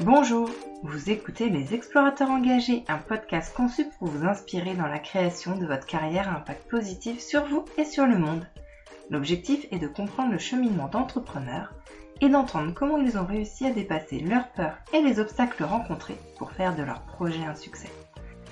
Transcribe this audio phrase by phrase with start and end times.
[0.00, 0.48] Bonjour,
[0.82, 5.66] vous écoutez Les Explorateurs Engagés, un podcast conçu pour vous inspirer dans la création de
[5.66, 8.46] votre carrière à impact positif sur vous et sur le monde.
[9.10, 11.74] L'objectif est de comprendre le cheminement d'entrepreneurs
[12.20, 16.52] et d'entendre comment ils ont réussi à dépasser leurs peurs et les obstacles rencontrés pour
[16.52, 17.90] faire de leur projet un succès.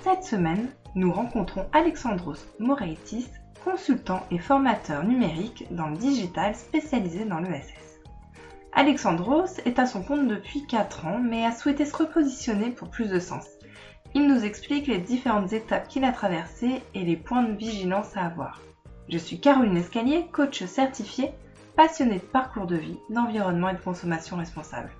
[0.03, 3.29] Cette semaine, nous rencontrons Alexandros Moraitis,
[3.63, 7.94] consultant et formateur numérique dans le digital spécialisé dans l'ESS.
[8.77, 13.09] Alexandros est à son compte depuis 4 ans mais a souhaité se repositionner pour plus
[13.09, 13.47] de sens.
[14.13, 18.25] Il nous explique les différentes étapes qu'il a traversées et les points de vigilance à
[18.25, 18.61] avoir.
[19.07, 21.31] Je suis Caroline Escalier, coach certifiée,
[21.77, 24.91] passionnée de parcours de vie, d'environnement et de consommation responsable.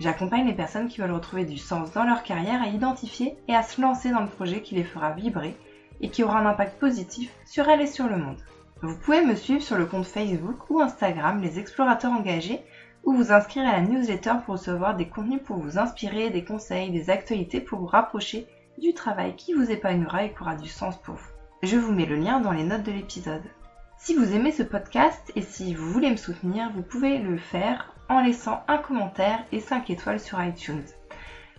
[0.00, 3.62] J'accompagne les personnes qui veulent retrouver du sens dans leur carrière à identifier et à
[3.62, 5.56] se lancer dans le projet qui les fera vibrer
[6.00, 8.42] et qui aura un impact positif sur elles et sur le monde.
[8.82, 12.62] Vous pouvez me suivre sur le compte Facebook ou Instagram Les Explorateurs Engagés
[13.06, 16.90] ou vous inscrire à la newsletter pour recevoir des contenus pour vous inspirer, des conseils,
[16.90, 18.46] des actualités pour vous rapprocher
[18.78, 21.30] du travail qui vous épanouira et qui aura du sens pour vous.
[21.62, 23.44] Je vous mets le lien dans les notes de l'épisode.
[23.96, 27.94] Si vous aimez ce podcast et si vous voulez me soutenir, vous pouvez le faire
[28.08, 30.84] en laissant un commentaire et 5 étoiles sur iTunes.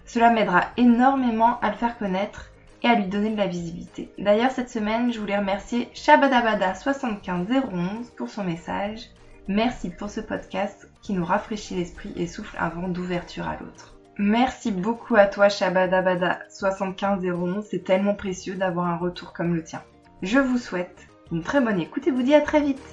[0.05, 2.51] Cela m'aidera énormément à le faire connaître
[2.83, 4.11] et à lui donner de la visibilité.
[4.17, 9.09] D'ailleurs, cette semaine, je voulais remercier Shabadabada75011 pour son message.
[9.49, 13.95] Merci pour ce podcast qui nous rafraîchit l'esprit et souffle un vent d'ouverture à l'autre.
[14.17, 19.81] Merci beaucoup à toi Shabadabada75011, c'est tellement précieux d'avoir un retour comme le tien.
[20.21, 22.83] Je vous souhaite une très bonne écoute et vous dis à très vite.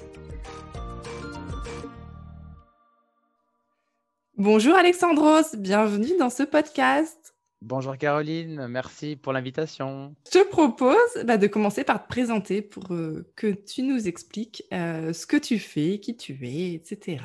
[4.37, 7.24] Bonjour Alexandros, bienvenue dans ce podcast.
[7.67, 10.15] Bonjour Caroline, merci pour l'invitation.
[10.31, 14.63] Je te propose bah, de commencer par te présenter pour euh, que tu nous expliques
[14.71, 17.23] euh, ce que tu fais, qui tu es, etc.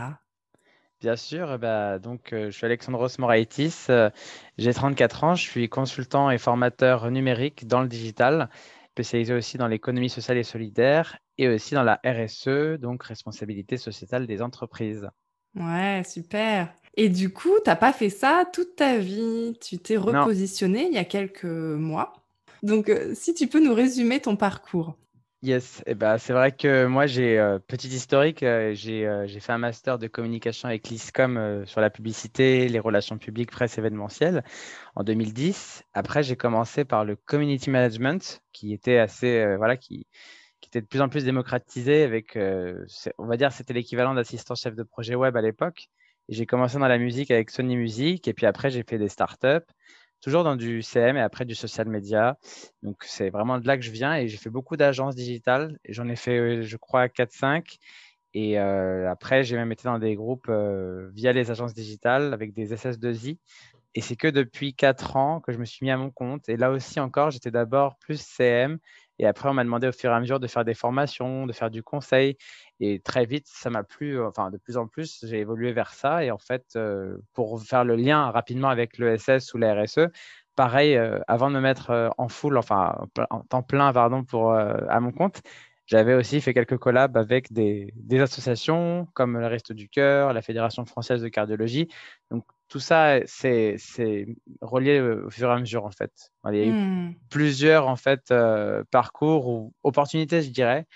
[0.99, 3.89] Bien sûr, bah, donc, euh, je suis Alexandros Moraitis,
[4.57, 8.49] j'ai 34 ans, je suis consultant et formateur numérique dans le digital,
[8.93, 14.27] spécialisé aussi dans l'économie sociale et solidaire et aussi dans la RSE, donc responsabilité sociétale
[14.27, 15.11] des entreprises.
[15.57, 16.73] Ouais, super.
[16.97, 19.57] Et du coup, tu n'as pas fait ça toute ta vie.
[19.61, 22.13] Tu t'es repositionné il y a quelques mois.
[22.63, 24.97] Donc, euh, si tu peux nous résumer ton parcours.
[25.43, 28.43] Yes, eh ben, c'est vrai que moi, j'ai euh, petit historique.
[28.43, 33.51] Euh, j'ai fait un master de communication avec l'ISCOM sur la publicité, les relations publiques,
[33.51, 34.45] presse événementielle
[34.95, 35.85] en 2010.
[35.95, 40.07] Après, j'ai commencé par le community management, qui était assez, voilà, qui,
[40.61, 42.39] qui était de plus en plus démocratisé avec,
[43.19, 45.89] on va dire, c'était l'équivalent d'assistant chef de projet web à l'époque.
[46.31, 49.67] J'ai commencé dans la musique avec Sony Music et puis après j'ai fait des startups,
[50.21, 52.39] toujours dans du CM et après du social media.
[52.85, 55.79] Donc c'est vraiment de là que je viens et j'ai fait beaucoup d'agences digitales.
[55.89, 57.79] J'en ai fait, euh, je crois, 4-5.
[58.33, 62.53] Et euh, après, j'ai même été dans des groupes euh, via les agences digitales avec
[62.53, 63.39] des SS2I.
[63.97, 66.49] Et c'est que depuis 4 ans que je me suis mis à mon compte.
[66.49, 68.79] Et là aussi encore, j'étais d'abord plus CM
[69.21, 71.53] et après, on m'a demandé au fur et à mesure de faire des formations, de
[71.53, 72.39] faire du conseil.
[72.81, 74.19] Et très vite, ça m'a plu.
[74.23, 76.25] Enfin, de plus en plus, j'ai évolué vers ça.
[76.25, 80.09] Et en fait, euh, pour faire le lien rapidement avec l'ESS ou la RSE,
[80.57, 82.97] pareil, euh, avant de me mettre euh, en full, enfin,
[83.29, 85.43] en temps plein, pardon, pour, à mon compte,
[85.85, 90.41] j'avais aussi fait quelques collabs avec des, des associations comme le Reste du Cœur, la
[90.41, 91.89] Fédération française de cardiologie.
[92.31, 93.77] Donc, tout ça, c'est
[94.63, 96.31] relié au fur et à mesure, en fait.
[96.49, 97.15] Il y a eu hmm.
[97.29, 100.87] plusieurs, en fait, euh, parcours ou opportunités, je dirais,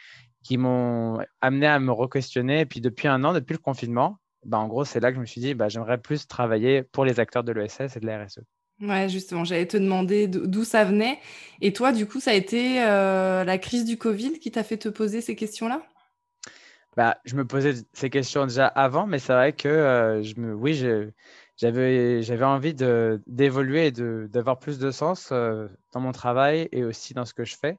[0.44, 2.60] qui m'ont amené à me re-questionner.
[2.60, 5.20] Et puis, depuis un an, depuis le confinement, bah, en gros, c'est là que je
[5.20, 8.24] me suis dit, bah, j'aimerais plus travailler pour les acteurs de l'ESS et de la
[8.24, 8.40] RSE.
[8.80, 11.18] Ouais, justement, j'allais te demander d'où ça venait.
[11.60, 14.76] Et toi, du coup, ça a été euh, la crise du Covid qui t'a fait
[14.76, 15.82] te poser ces questions-là?
[16.96, 20.54] Bah, Je me posais ces questions déjà avant, mais c'est vrai que euh, je me,
[20.54, 21.10] oui, je,
[21.56, 26.69] j'avais j'avais envie de d'évoluer et de d'avoir plus de sens euh, dans mon travail
[26.72, 27.78] et aussi dans ce que je fais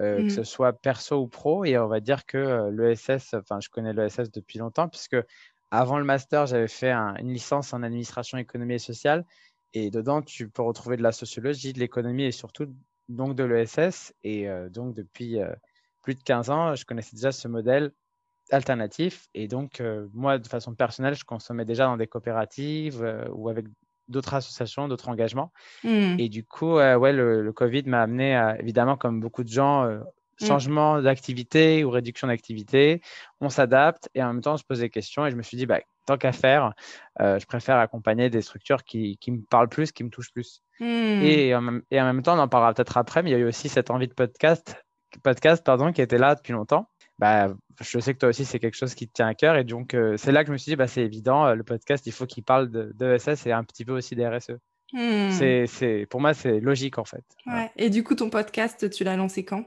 [0.00, 0.30] euh, que mmh.
[0.30, 1.64] ce soit perso ou pro.
[1.64, 5.16] Et on va dire que euh, l'ESS enfin je connais l'ESS depuis longtemps puisque
[5.70, 9.24] avant le master j'avais fait une licence en administration économie et sociale.
[9.72, 12.66] Et dedans tu peux retrouver de la sociologie de l'économie et surtout
[13.08, 15.38] donc de l'ESS et donc depuis
[16.02, 17.90] plus de 15 ans je connaissais déjà ce modèle
[18.50, 19.28] alternatif.
[19.34, 23.48] Et donc, euh, moi, de façon personnelle, je consommais déjà dans des coopératives euh, ou
[23.48, 23.66] avec
[24.08, 25.52] d'autres associations, d'autres engagements.
[25.82, 26.16] Mmh.
[26.18, 29.86] Et du coup, euh, ouais, le, Covid m'a amené, à, évidemment, comme beaucoup de gens,
[29.86, 30.44] mmh.
[30.44, 33.00] changement d'activité ou réduction d'activité.
[33.40, 35.26] On s'adapte et en même temps, on se pose des questions.
[35.26, 36.74] Et je me suis dit, bah, tant qu'à faire,
[37.18, 40.60] je préfère accompagner des structures qui, qui, me parlent plus, qui me touchent plus.
[40.80, 40.84] Mmh.
[41.22, 43.36] Et, en même, et, en même, temps, on en parlera peut-être après, mais il y
[43.36, 44.76] a eu aussi cette envie de podcast,
[45.22, 46.90] podcast pardon, qui était là depuis longtemps.
[47.18, 49.56] Bah, je sais que toi aussi, c'est quelque chose qui te tient à cœur.
[49.56, 52.12] Et donc, c'est là que je me suis dit, bah, c'est évident, le podcast, il
[52.12, 54.58] faut qu'il parle de, d'ESS et un petit peu aussi des RSE.
[54.92, 55.30] Hmm.
[55.30, 57.24] C'est, pour moi, c'est logique en fait.
[57.46, 57.70] Ouais.
[57.76, 59.64] Et du coup, ton podcast, tu l'as lancé quand?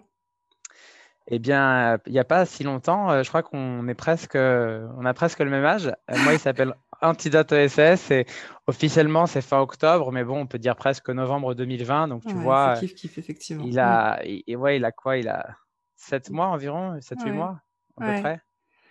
[1.30, 5.06] Eh bien, il n'y a pas si longtemps, euh, je crois qu'on est presque, on
[5.06, 5.88] a presque le même âge.
[5.88, 8.26] Euh, moi, il s'appelle Antidote ESS et
[8.66, 12.08] officiellement, c'est fin octobre, mais bon, on peut dire presque novembre 2020.
[12.08, 13.66] Donc, tu vois, kiff, kiff, effectivement.
[13.68, 15.18] Il a, et, ouais, il a quoi?
[15.18, 15.58] Il a
[15.98, 17.62] 7 mois environ, 7-8 mois
[18.00, 18.42] à peu près.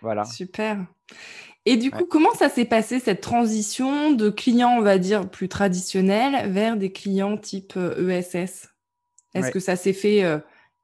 [0.01, 0.25] Voilà.
[0.25, 0.85] Super.
[1.65, 5.49] Et du coup, comment ça s'est passé cette transition de clients, on va dire, plus
[5.49, 10.23] traditionnels vers des clients type ESS euh, e Est-ce que ça s'est fait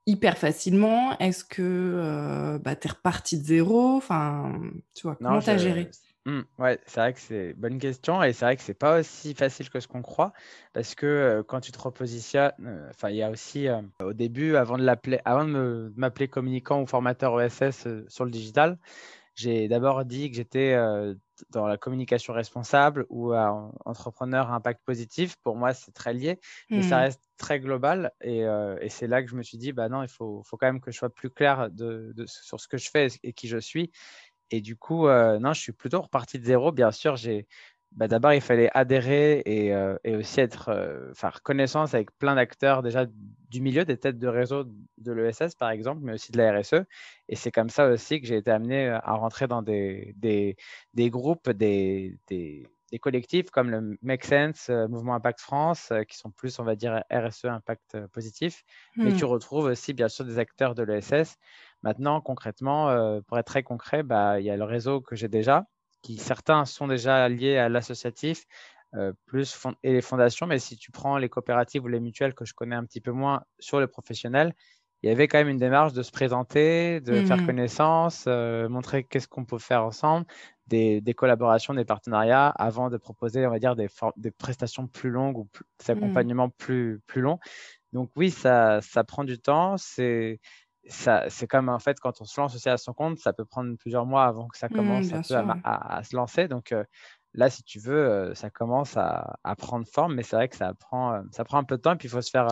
[0.06, 1.18] hyper facilement?
[1.20, 3.96] Est-ce que euh, bah, tu es reparti de zéro?
[3.96, 4.54] Enfin,
[4.94, 5.90] tu vois, comment tu as géré?
[6.26, 9.00] Mmh, ouais, c'est vrai que c'est une bonne question et c'est vrai que c'est pas
[9.00, 10.34] aussi facile que ce qu'on croit
[10.74, 13.68] parce que euh, quand tu te repositionnes, euh, enfin, il y a aussi
[14.02, 18.78] au début, avant de l'appeler, avant de m'appeler communicant ou formateur ESS sur le digital,
[19.36, 20.78] j'ai d'abord dit que j'étais
[21.50, 25.36] dans la communication responsable ou entrepreneur à impact positif.
[25.44, 27.02] Pour moi, c'est très lié, mais ça mmh.
[27.02, 28.12] reste très global.
[28.22, 28.46] Et,
[28.90, 30.92] c'est là que je me suis dit, bah non, il faut, faut quand même que
[30.92, 33.92] je sois plus clair de, sur ce que je fais et qui je suis.
[34.52, 36.72] Et du coup, non, je suis plutôt reparti de zéro.
[36.72, 37.48] Bien sûr, j'ai
[37.96, 42.82] bah, d'abord, il fallait adhérer et, euh, aussi être, euh, faire connaissance avec plein d'acteurs
[42.82, 43.06] déjà
[43.50, 44.66] du milieu, des têtes de réseau
[44.98, 46.86] de l'ESS par exemple, mais aussi de la RSE.
[47.30, 50.56] Et c'est comme ça aussi que j'ai été amené euh, à rentrer dans des, des,
[50.96, 56.32] des groupes, des, des, des, collectifs comme le Make Sense, Mouvement Impact France, qui sont
[56.32, 58.64] plus, on va dire, RSE Impact Positif.
[58.96, 59.18] Mais hmm.
[59.18, 61.38] tu retrouves aussi, bien sûr, des acteurs de l'ESS.
[61.84, 62.88] Maintenant, concrètement,
[63.28, 65.66] pour être très concret, bah, il y a le réseau que j'ai déjà
[66.04, 68.46] qui certains sont déjà liés à l'associatif,
[68.94, 72.46] euh, plus et les fondations, mais si tu prends les coopératives ou les mutuelles que
[72.46, 74.54] je connais un petit peu moins sur le professionnel,
[75.02, 78.70] il y avait quand même une démarche de se présenter, de faire mmh connaissance, euh,
[78.70, 80.26] montrer qu'est-ce qu'on peut faire ensemble,
[80.68, 85.38] des, collaborations, des partenariats, avant de proposer, on va dire, des, des prestations plus longues
[85.38, 85.50] ou
[85.86, 85.98] des mmh.
[85.98, 87.40] accompagnements plus, plus longs.
[87.92, 89.76] Donc oui, ça, ça prend du temps.
[89.78, 90.40] C'est
[90.88, 93.76] c'est comme en fait quand on se lance aussi à son compte, ça peut prendre
[93.78, 95.14] plusieurs mois avant que ça mmh, commence
[95.64, 96.48] à, se lancer.
[96.48, 96.84] Donc euh,
[97.34, 100.74] là, si tu veux, euh, ça commence à, prendre forme, mais c'est vrai que ça
[100.74, 102.48] prend, euh, ça prend un peu de temps et puis il faut se faire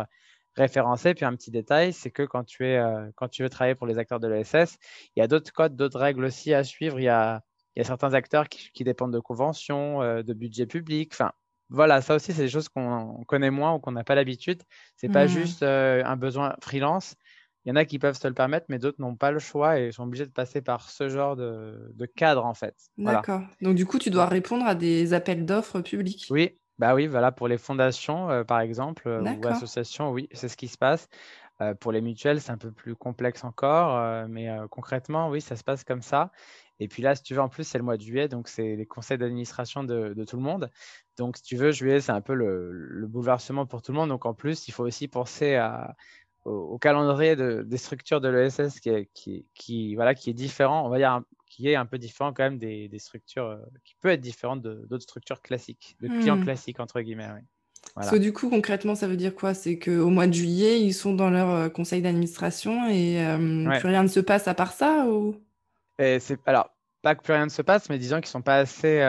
[0.55, 1.13] référencer.
[1.13, 2.81] Puis un petit détail, c'est que quand tu, es,
[3.15, 4.77] quand tu veux travailler pour les acteurs de l'ESS,
[5.15, 6.99] il y a d'autres codes, d'autres règles aussi à suivre.
[6.99, 7.41] Il y a,
[7.75, 11.11] il y a certains acteurs qui, dépendent de conventions, de budget public.
[11.13, 11.31] Enfin,
[11.69, 14.61] voilà, ça aussi, c'est des choses qu'on connaît moins ou qu'on n'a pas l'habitude.
[14.97, 15.29] C'est n'est pas mmh.
[15.29, 17.15] juste un besoin freelance
[17.65, 19.79] il y en a qui peuvent se le permettre, mais d'autres n'ont pas le choix
[19.79, 22.75] et sont obligés de passer par ce genre de, cadre, en fait.
[22.97, 23.41] D'accord.
[23.61, 26.25] Donc, du coup, tu dois répondre à des appels d'offres publics.
[26.31, 30.49] Oui, bah oui, voilà, pour les fondations, euh, par exemple, euh, ou associations, oui, c'est
[30.49, 31.07] ce qui se passe.
[31.61, 35.63] Euh, pour les mutuelles, c'est un peu plus complexe encore, mais concrètement, oui, ça se
[35.63, 36.31] passe comme ça.
[36.79, 38.75] Et puis là, si tu veux, en plus, c'est le mois de juillet, donc c'est
[38.75, 40.71] les conseils d'administration de, tout le monde.
[41.19, 44.09] Donc, si tu veux, juillet, c'est un peu le, le, bouleversement pour tout le monde.
[44.09, 45.95] Donc, en plus, il faut aussi penser à,
[46.45, 50.85] au, calendrier de, des structures de l'ESS qui est, qui, qui, voilà, qui est différent,
[50.85, 53.95] on va dire, qui est un peu différent quand même des, des structures, euh, qui
[54.01, 56.43] peut être différente d'autres structures classiques, de clients hmm.
[56.43, 57.29] classiques, entre guillemets.
[57.33, 57.41] Oui.
[57.95, 58.19] Voilà.
[58.19, 59.53] du coup, concrètement, ça veut dire quoi?
[59.53, 63.87] C'est qu'au mois de juillet, ils sont dans leur euh, conseil d'administration et euh, plus
[63.87, 65.35] rien ne se passe à part ça ou?
[65.99, 66.69] Et Alors,
[67.01, 69.01] pas que plus rien ne se passe, mais disons qu'ils ne sont pas assez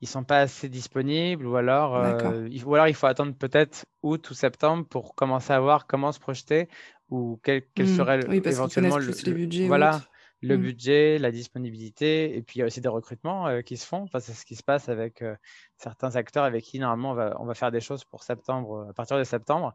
[0.00, 3.84] ils sont pas assez disponibles ou alors, euh, il, ou alors il faut attendre peut-être
[4.02, 6.68] août ou septembre pour commencer à voir comment se projeter
[7.10, 7.96] ou quel, quel mmh.
[7.96, 9.66] serait oui, éventuellement le.
[9.66, 10.00] Voilà,
[10.42, 10.62] le mmh.
[10.62, 14.02] budget, la disponibilité et puis il y a aussi des recrutements euh, qui se font.
[14.04, 15.36] Enfin, c'est ce qui se passe avec euh,
[15.76, 18.94] certains acteurs avec qui normalement on va, on va, faire des choses pour septembre, à
[18.94, 19.74] partir de septembre.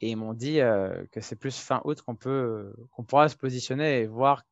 [0.00, 0.58] Et ils m'ont dit
[1.10, 4.42] que c'est plus fin août qu'on peut, qu'on pourra se positionner et voir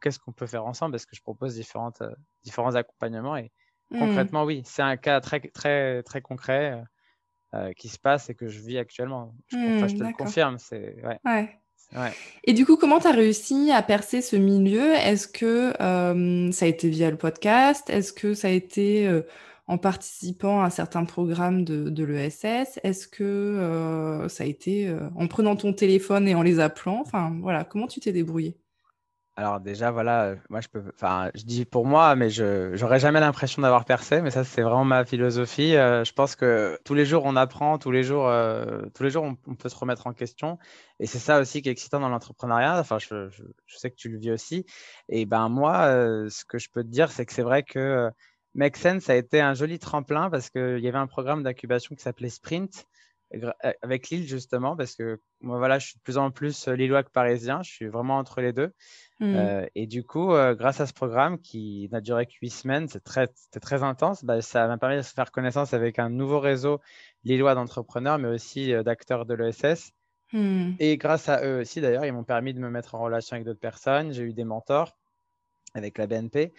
[0.00, 2.02] qu'est-ce qu'on peut faire ensemble parce que je propose différentes,
[2.42, 3.52] différents accompagnements et
[3.90, 3.98] Mmh.
[3.98, 8.34] Concrètement, oui, c'est un cas très, très, très concret euh, euh, qui se passe et
[8.34, 9.34] que je vis actuellement.
[9.48, 10.58] Je, mmh, je te le confirme.
[10.58, 11.18] C'est, ouais.
[11.24, 12.12] Ouais.
[12.44, 14.92] Et du coup, comment tu as réussi à percer ce milieu?
[14.92, 17.90] Est-ce que euh, ça a été via le podcast?
[17.90, 19.10] Est-ce que ça a été
[19.66, 25.56] en participant à certains programmes de, de l'ESS Est-ce que ça a été en prenant
[25.56, 27.00] ton téléphone et en les appelant?
[27.00, 28.56] Enfin, voilà, comment tu t'es débrouillé
[29.40, 33.00] alors déjà, voilà, euh, moi je peux, enfin, je dis pour moi, mais je n'aurais
[33.00, 35.76] jamais l'impression d'avoir percé, mais ça c'est vraiment ma philosophie.
[35.76, 39.08] Euh, je pense que tous les jours on apprend, tous les jours, euh, tous les
[39.08, 40.58] jours on, peut se remettre en question,
[40.98, 42.78] et c'est ça aussi qui est excitant dans l'entrepreneuriat.
[42.80, 43.30] Enfin, je,
[43.66, 44.66] sais que tu le vis aussi.
[45.08, 45.86] Et ben moi,
[46.28, 48.10] ce que je peux te dire, c'est que c'est vrai que
[48.54, 52.02] Make Sense a été un joli tremplin parce qu'il y avait un programme d'incubation qui
[52.02, 52.84] s'appelait Sprint
[53.82, 57.10] avec Lille justement, parce que moi, voilà, je suis de plus en plus lillois que
[57.10, 58.72] parisien, je suis vraiment entre les deux.
[59.20, 59.66] Mmh.
[59.74, 63.28] et du coup, grâce à ce programme qui n'a duré que huit semaines, c'est très,
[63.60, 66.80] très intense, bah, ça m'a permis de se faire connaissance avec un nouveau réseau
[67.24, 69.92] lillois d'entrepreneurs, mais aussi d'acteurs de l'ESS.
[70.32, 70.72] Mmh.
[70.78, 73.44] Et grâce à eux aussi, d'ailleurs, ils m'ont permis de me mettre en relation avec
[73.44, 74.12] d'autres personnes.
[74.12, 74.96] J'ai eu des mentors
[75.74, 76.52] avec la BNP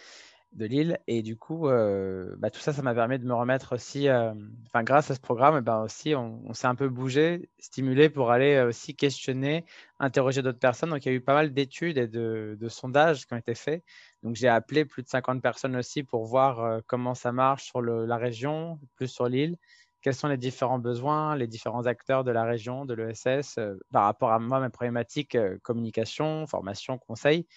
[0.54, 1.00] de Lille.
[1.08, 4.34] Et du coup, euh, bah, tout ça, ça m'a permis de me remettre aussi, euh,
[4.68, 8.32] enfin, grâce à ce programme, eh ben aussi, on, s'est un peu bougé, stimulé pour
[8.32, 9.66] aller euh, aussi questionner,
[10.00, 10.90] interroger d'autres personnes.
[10.90, 13.84] Donc, il y a eu pas mal d'études et de, sondages qui ont été faits.
[14.24, 18.18] Donc, j'ai appelé plus de 50 personnes aussi pour voir comment ça marche sur la
[18.18, 19.58] région, plus sur l'île.
[20.02, 23.60] Quels sont les différents besoins, les différents acteurs de la région, de l'ESS,
[23.92, 27.48] par rapport à moi, mes problématiques, communication, formation, conseil.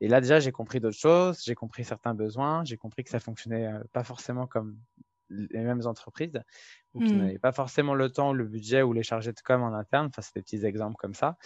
[0.00, 3.18] Et là, déjà, j'ai compris d'autres choses, j'ai compris certains besoins, j'ai compris que ça
[3.18, 4.78] fonctionnait euh, pas forcément comme
[5.30, 6.40] les mêmes entreprises,
[6.94, 7.18] ou qui mmh.
[7.18, 10.06] n'avaient pas forcément le temps, le budget ou les chargés de com en interne.
[10.06, 11.36] Enfin, c'est des petits exemples comme ça.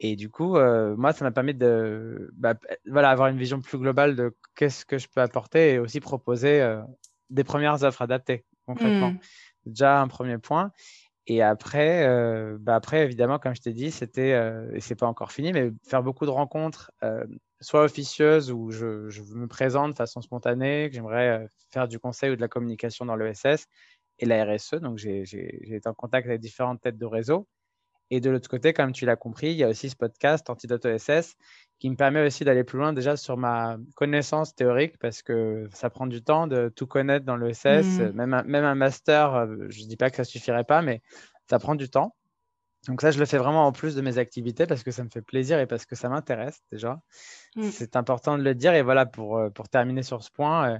[0.00, 2.54] Et du coup, euh, moi, ça m'a permis de bah,
[2.86, 6.62] voilà, avoir une vision plus globale de qu'est-ce que je peux apporter et aussi proposer
[6.62, 6.80] euh,
[7.30, 9.10] des premières offres adaptées, concrètement.
[9.10, 9.18] Mmh.
[9.66, 10.72] Déjà, un premier point.
[11.26, 12.08] Et après,
[12.60, 14.30] bah après, évidemment, comme je t'ai dit, c'était,
[14.72, 16.90] et c'est pas encore fini, mais faire beaucoup de rencontres
[17.60, 18.86] soit officieuse où je,
[19.34, 23.04] me présente de façon spontanée, que j'aimerais euh, faire du conseil ou de la communication
[23.04, 23.66] dans l'ESS
[24.18, 24.74] et la RSE.
[24.74, 25.22] Donc, j'ai
[25.74, 27.46] été en contact avec différentes têtes de réseau.
[28.10, 30.86] Et de l'autre côté, comme tu l'as compris, il y a aussi ce podcast Antidote
[30.86, 31.36] ESS
[31.78, 35.90] qui me permet aussi d'aller plus loin déjà sur ma connaissance théorique parce que ça
[35.90, 37.84] prend du temps de tout connaître dans l'ESS.
[37.84, 38.12] Mmh.
[38.14, 41.02] Même, un, même un master, euh, je ne dis pas que ça suffirait pas, mais
[41.48, 42.14] ça prend du temps.
[42.86, 45.08] Donc ça, je le fais vraiment en plus de mes activités parce que ça me
[45.10, 47.00] fait plaisir et parce que ça m'intéresse déjà.
[47.56, 47.70] Mmh.
[47.70, 48.74] C'est important de le dire.
[48.74, 50.78] Et voilà, pour, euh, pour terminer sur ce point, euh,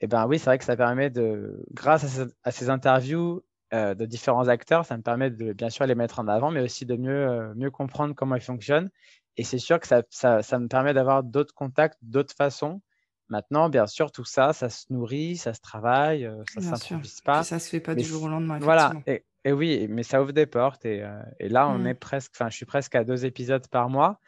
[0.00, 3.42] eh ben oui, c'est vrai que ça permet de, grâce à, ces interviews
[3.72, 6.60] euh, de différents acteurs, ça me permet de bien sûr les mettre en avant, mais
[6.60, 8.90] aussi de mieux, mieux comprendre comment ils fonctionnent.
[9.36, 12.82] Et c'est sûr que ça, ça, ça me permet d'avoir d'autres contacts, d'autres façons.
[13.28, 17.44] Maintenant, bien sûr, tout ça, ça se nourrit, ça se travaille, ça ne s'improvise pas.
[17.44, 18.58] ça se fait pas du jour au lendemain.
[18.58, 20.84] Voilà, et oui, mais ça ouvre des portes.
[20.84, 21.86] Et, euh, et là, on mmh.
[21.88, 24.20] est presque, enfin, je suis presque à deux épisodes par mois.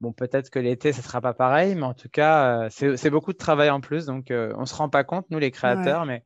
[0.00, 3.32] Bon, peut-être que l'été, ce sera pas pareil, mais en tout cas, euh, c'est beaucoup
[3.32, 4.06] de travail en plus.
[4.06, 6.22] Donc, euh, on se rend pas compte, nous, les créateurs, mais,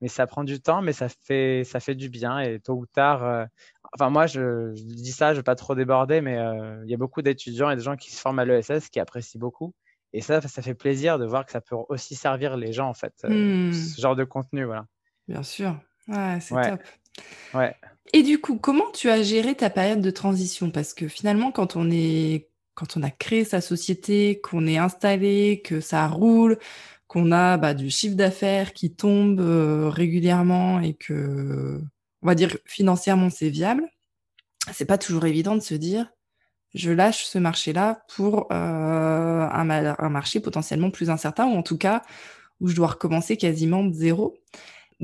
[0.00, 2.40] mais ça prend du temps, mais ça fait, ça fait du bien.
[2.40, 3.46] Et tôt ou tard,
[3.92, 6.36] enfin, moi, je, dis ça, je veux pas trop déborder, mais
[6.84, 9.38] il y a beaucoup d'étudiants et de gens qui se forment à l'ESS qui apprécient
[9.38, 9.74] beaucoup.
[10.12, 12.94] Et ça, ça fait plaisir de voir que ça peut aussi servir les gens, en
[12.94, 13.72] fait, mmh.
[13.72, 14.86] ce genre de contenu, voilà.
[15.28, 15.76] Bien sûr.
[16.08, 16.80] Ouais, c'est top.
[18.12, 20.70] Et du coup, comment tu as géré ta période de transition?
[20.70, 25.62] Parce que finalement, quand on est, quand on a créé sa société, qu'on est installé,
[25.64, 26.58] que ça roule,
[27.06, 31.80] qu'on a bah, du chiffre d'affaires qui tombe euh, régulièrement et que,
[32.22, 33.84] on va dire financièrement c'est viable,
[34.72, 36.10] c'est pas toujours évident de se dire
[36.74, 41.78] je lâche ce marché-là pour euh, un, un, marché potentiellement plus incertain ou en tout
[41.78, 42.02] cas
[42.60, 44.36] où je dois recommencer quasiment de zéro.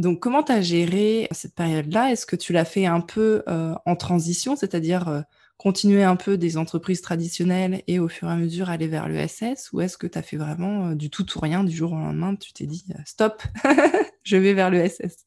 [0.01, 2.11] Donc, comment tu as géré cette période-là?
[2.11, 5.21] Est-ce que tu l'as fait un peu euh, en transition, c'est-à-dire euh,
[5.59, 9.71] continuer un peu des entreprises traditionnelles et au fur et à mesure aller vers l'ESS
[9.75, 11.97] Ou est-ce que tu as fait vraiment euh, du tout ou rien du jour au
[11.97, 13.43] lendemain Tu t'es dit, stop,
[14.25, 15.27] je vais vers l'ESS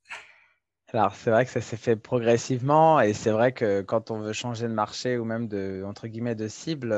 [0.96, 4.32] alors, c'est vrai que ça s'est fait progressivement et c'est vrai que quand on veut
[4.32, 5.84] changer de marché ou même de,
[6.48, 6.96] cible,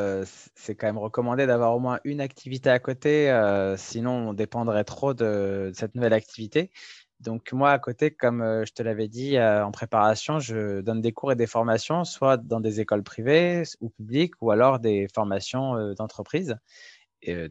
[0.53, 3.31] c'est quand même recommandé d'avoir au moins une activité à côté,
[3.77, 6.71] sinon on dépendrait trop de cette nouvelle activité.
[7.21, 11.01] Donc moi, à côté, comme euh, je te l'avais dit euh, en préparation, je donne
[11.01, 15.07] des cours et des formations, soit dans des écoles privées ou publiques, ou alors des
[15.13, 16.57] formations euh, d'entreprise,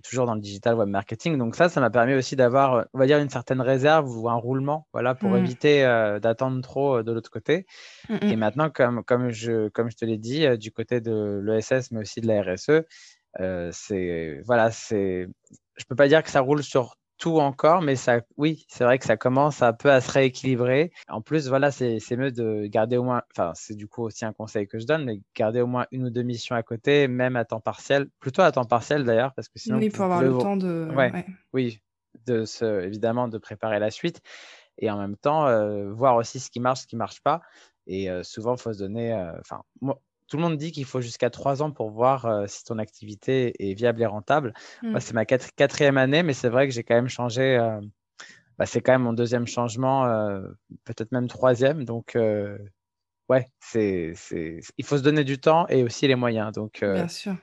[0.04, 1.37] toujours dans le digital web marketing.
[1.37, 4.37] Donc ça, ça m'a permis aussi d'avoir, on va dire, une certaine réserve ou un
[4.37, 5.37] roulement, voilà, pour mmh.
[5.37, 5.83] éviter
[6.23, 7.66] d'attendre trop de l'autre côté.
[8.09, 8.38] Mmh, et mmh.
[8.38, 12.21] maintenant, comme, comme, je, comme je te l'ai dit, du côté de l'ESS, mais aussi
[12.21, 12.85] de la RSE,
[13.73, 15.26] c'est voilà, c'est,
[15.76, 18.99] je peux pas dire que ça roule sur tout encore, mais ça, oui, c'est vrai
[18.99, 20.92] que ça commence un peu à se rééquilibrer.
[21.09, 24.33] En plus, voilà, c'est mieux de garder au moins, enfin, c'est du coup aussi un
[24.33, 27.37] conseil que je donne, mais garder au moins une ou deux missions à côté, même
[27.37, 29.78] à temps partiel, plutôt à temps partiel d'ailleurs, parce que sinon.
[29.78, 30.88] Oui, pour avoir le temps de.
[30.94, 31.80] Ouais, Oui,
[32.26, 34.21] de se, évidemment, de préparer la suite
[34.78, 37.40] et en même temps, euh, voir aussi ce qui marche, ce qui marche pas.
[37.87, 40.00] Et euh, souvent, il faut se donner, euh, enfin, moi,
[40.34, 43.52] tout le monde dit qu'il faut jusqu'à trois ans pour voir euh, si ton activité
[43.70, 44.52] est viable et rentable.
[44.82, 45.00] Moi, mmh.
[45.00, 47.56] c'est ma quatrième année, mais c'est vrai que j'ai quand même changé.
[47.56, 47.80] Euh,
[48.58, 50.40] bah, c'est quand même mon deuxième changement, euh,
[50.82, 51.84] peut-être même troisième.
[51.84, 52.18] Donc,
[53.28, 54.14] ouais, c'est,
[54.76, 56.50] il faut se donner du temps et aussi les moyens.
[56.50, 57.36] Donc, Bien sûr.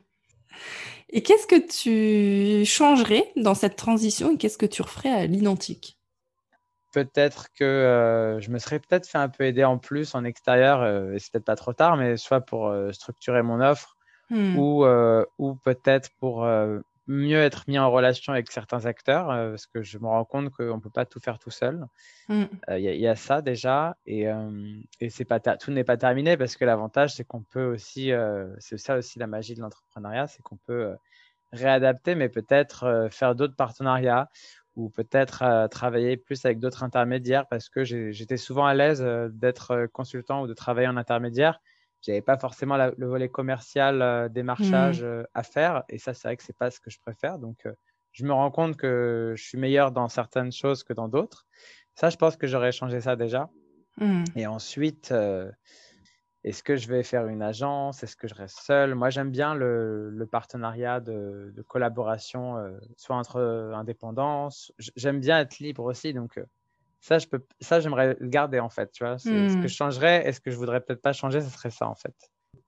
[1.12, 5.98] Et qu'est-ce que tu changerais dans cette transition et qu'est-ce que tu referais à l'identique?
[6.92, 11.20] Peut-être que je me serais peut-être fait un peu aider en plus en extérieur, et
[11.20, 13.98] c'est peut-être pas trop tard, mais soit pour structurer mon offre
[14.30, 14.58] hmm.
[14.58, 14.86] ou,
[15.38, 16.46] ou peut-être pour
[17.08, 20.76] mieux être mis en relation avec certains acteurs, parce que je me rends compte qu'on
[20.76, 21.86] ne peut pas tout faire tout seul.
[22.30, 22.46] Hmm.
[22.70, 24.28] Il y, a ça déjà, et,
[25.00, 28.12] et c'est pas tout n'est pas terminé, parce que l'avantage, c'est qu'on peut aussi,
[28.60, 30.96] c'est ça aussi la magie de l'entrepreneuriat, c'est qu'on peut
[31.54, 34.30] réadapter, mais peut-être faire d'autres partenariats
[34.76, 39.30] ou peut-être euh, travailler plus avec d'autres intermédiaires parce que j'étais souvent à l'aise euh,
[39.32, 41.60] d'être euh, consultant ou de travailler en intermédiaire.
[42.02, 45.24] Je n'avais pas forcément le volet commercial, démarchage mmh.
[45.36, 45.84] à faire.
[45.88, 47.38] Et ça, c'est vrai que ce n'est pas ce que je préfère.
[47.38, 47.68] Donc,
[48.12, 51.46] je me rends compte que je suis meilleur dans certaines choses que dans d'autres.
[51.94, 53.52] Ça, je pense que j'aurais changé ça déjà.
[53.98, 54.24] Mmh.
[54.36, 55.14] Et ensuite,
[56.44, 58.02] est-ce que je vais faire une agence?
[58.04, 63.38] Est-ce que je reste seul Moi, j'aime bien le, partenariat de, collaboration, euh, soit entre
[63.38, 64.50] euh, indépendants.
[64.96, 66.14] J'aime bien être libre aussi.
[66.14, 66.46] Donc, euh,
[67.00, 68.92] ça, je peux, ça, j'aimerais le garder en fait.
[68.92, 69.62] Tu vois, ce que mmh.
[69.62, 72.16] je changerais, est-ce que je voudrais peut-être pas changer Ce serait ça en fait.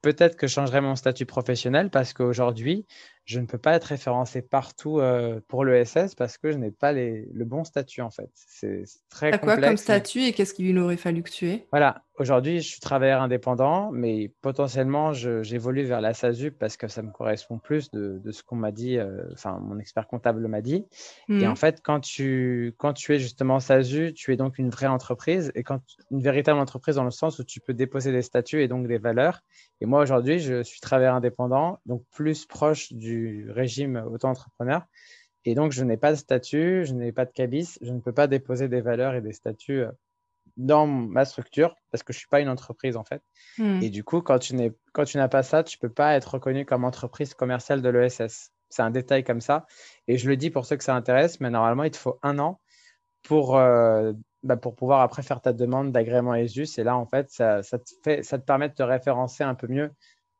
[0.03, 2.85] Peut-être que je changerais mon statut professionnel parce qu'aujourd'hui,
[3.25, 6.91] je ne peux pas être référencé partout euh, pour l'ESS parce que je n'ai pas
[6.91, 8.29] le bon statut en fait.
[8.33, 11.65] C'est très T'as quoi comme statut et qu'est-ce qu'il aurait fallu que tu aies?
[11.71, 17.01] Voilà, aujourd'hui je suis travailleur indépendant, mais potentiellement j'évolue vers la SASU parce que ça
[17.01, 20.85] me correspond plus de, ce qu'on m'a dit, euh, enfin mon expert comptable m'a dit.
[21.29, 21.55] Et en mmh.
[21.55, 25.63] fait, quand tu, quand tu es justement SASU, tu es donc une vraie entreprise et
[25.63, 25.79] quand
[26.11, 28.97] une véritable entreprise dans le sens où tu peux déposer des statuts et donc des
[28.97, 29.43] valeurs.
[29.79, 34.83] Et moi aujourd'hui, je suis travailleur indépendant, donc plus proche du régime auto-entrepreneur.
[35.45, 38.13] Et donc, je n'ai pas de statut, je n'ai pas de cabis, je ne peux
[38.13, 39.91] pas déposer des valeurs et des statuts euh,
[40.57, 43.21] dans ma structure parce que je ne suis pas une entreprise en fait.
[43.57, 43.81] Hmm.
[43.81, 46.85] Et du coup, quand tu n'as pas ça, tu ne peux pas être reconnu comme
[46.85, 48.51] entreprise commerciale de l'ESS.
[48.69, 49.65] C'est un détail comme ça.
[50.07, 52.39] Et je le dis pour ceux que ça intéresse, mais normalement, il te faut un
[52.39, 52.59] an
[53.23, 56.77] pour, euh, bah, pour pouvoir après faire ta demande d'agrément ESUS.
[56.77, 59.55] Et là, en fait, ça, ça, te fait, ça te permet de te référencer un
[59.55, 59.89] peu mieux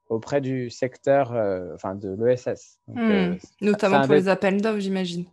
[0.10, 2.80] auprès du secteur, euh, enfin de l'ESS.
[2.88, 3.12] Hmm.
[3.12, 5.26] Euh, Notamment pour les appels d'offres, j'imagine.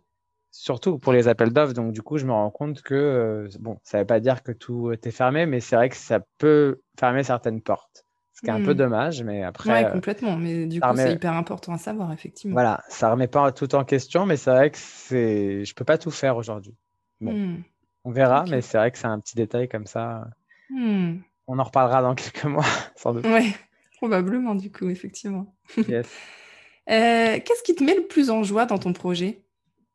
[0.51, 1.73] Surtout pour les appels d'offres.
[1.73, 4.43] Donc, du coup, je me rends compte que, euh, bon, ça ne veut pas dire
[4.43, 8.05] que tout est fermé, mais c'est vrai que ça peut fermer certaines portes.
[8.33, 8.77] Ce qui est un peu hmm.
[8.77, 9.85] dommage, mais après.
[9.85, 10.35] Oui, complètement.
[10.35, 12.53] Mais du coup, c'est hyper important à savoir, effectivement.
[12.53, 15.63] Voilà, ça ne remet pas tout en question, mais c'est vrai que c'est...
[15.63, 16.73] je ne peux pas tout faire aujourd'hui.
[17.19, 17.63] Bon, hmm.
[18.03, 20.27] On verra, mais c'est vrai que c'est un petit détail comme ça.
[21.47, 23.25] On en reparlera dans quelques mois, sans doute.
[23.25, 23.53] Ouais.
[23.97, 25.53] Probablement, du coup, effectivement.
[26.89, 29.45] Euh, qu'est-ce qui te met le plus en joie dans ton projet?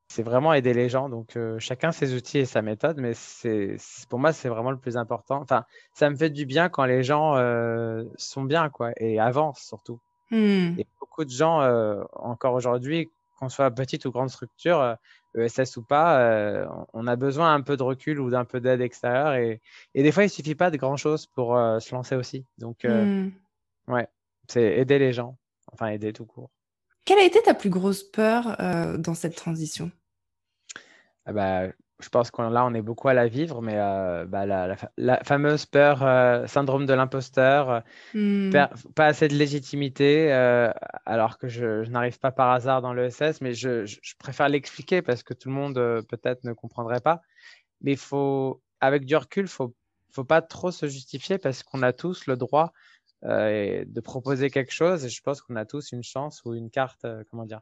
[0.09, 1.09] C'est vraiment aider les gens.
[1.09, 3.77] Donc, euh, chacun ses outils et sa méthode, mais c'est
[4.09, 5.41] pour moi, c'est vraiment le plus important.
[5.43, 9.67] Enfin, ça me fait du bien quand les gens euh, sont bien, quoi, et avancent
[9.67, 9.99] surtout.
[10.31, 10.79] Hmm.
[10.79, 11.61] Et beaucoup de gens,
[12.13, 14.97] encore aujourd'hui, qu'on soit petite ou grande structure,
[15.37, 19.35] ESS ou pas, on a besoin un peu de recul ou d'un peu d'aide extérieure.
[19.35, 19.61] Et,
[19.95, 22.47] et, des fois, il suffit pas de grand-chose pour se lancer aussi.
[22.59, 23.29] Donc, hmm.
[23.89, 24.09] Ouais,
[24.49, 25.37] c'est aider les gens,
[25.73, 26.51] enfin aider tout court.
[27.05, 29.91] Quelle a été ta plus grosse peur euh, dans cette transition?
[31.25, 31.69] Ah bah,
[32.01, 35.65] Je pense qu'on là, on est beaucoup à la vivre, mais euh, bah, la, fameuse
[35.65, 37.83] peur, euh, syndrome de l'imposteur,
[38.13, 38.51] hmm.
[38.95, 40.31] pas assez de légitimité,
[41.07, 45.23] alors que je, n'arrive pas par hasard dans l'ESS, mais je, je préfère l'expliquer parce
[45.23, 45.75] que tout le monde
[46.09, 47.23] peut-être ne comprendrait pas.
[47.81, 49.75] Mais il faut, avec du recul, faut,
[50.13, 52.73] faut pas trop se justifier parce qu'on a tous le droit
[53.25, 55.05] euh, de proposer quelque chose.
[55.05, 57.61] Et je pense qu'on a tous une chance ou une carte, euh, comment dire.